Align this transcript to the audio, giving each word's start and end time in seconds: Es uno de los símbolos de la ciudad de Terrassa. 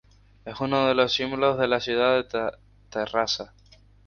Es 0.45 0.59
uno 0.59 0.87
de 0.87 0.95
los 0.95 1.13
símbolos 1.13 1.59
de 1.59 1.67
la 1.67 1.79
ciudad 1.79 2.23
de 2.25 2.51
Terrassa. 2.89 3.53